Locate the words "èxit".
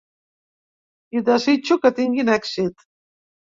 2.39-2.89